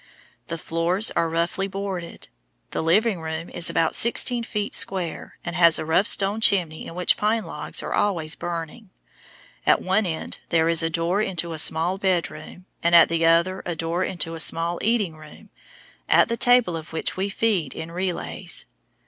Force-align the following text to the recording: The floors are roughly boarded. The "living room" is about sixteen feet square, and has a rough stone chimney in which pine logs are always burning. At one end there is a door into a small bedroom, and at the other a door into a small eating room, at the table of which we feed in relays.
The 0.47 0.57
floors 0.57 1.11
are 1.11 1.29
roughly 1.29 1.67
boarded. 1.67 2.27
The 2.71 2.81
"living 2.81 3.21
room" 3.21 3.51
is 3.51 3.69
about 3.69 3.93
sixteen 3.93 4.43
feet 4.43 4.73
square, 4.73 5.37
and 5.45 5.55
has 5.55 5.77
a 5.77 5.85
rough 5.85 6.07
stone 6.07 6.41
chimney 6.41 6.87
in 6.87 6.95
which 6.95 7.15
pine 7.15 7.45
logs 7.45 7.83
are 7.83 7.93
always 7.93 8.33
burning. 8.33 8.89
At 9.63 9.79
one 9.83 10.07
end 10.07 10.39
there 10.49 10.67
is 10.67 10.81
a 10.81 10.89
door 10.89 11.21
into 11.21 11.53
a 11.53 11.59
small 11.59 11.99
bedroom, 11.99 12.65
and 12.81 12.95
at 12.95 13.09
the 13.09 13.27
other 13.27 13.61
a 13.63 13.75
door 13.75 14.03
into 14.03 14.33
a 14.33 14.39
small 14.39 14.79
eating 14.81 15.15
room, 15.17 15.51
at 16.09 16.29
the 16.29 16.35
table 16.35 16.75
of 16.75 16.93
which 16.93 17.15
we 17.15 17.29
feed 17.29 17.75
in 17.75 17.91
relays. 17.91 18.65